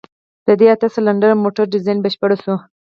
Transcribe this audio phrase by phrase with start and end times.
[0.47, 2.55] د دې اته سلنډره موټر ډيزاين بشپړ شو.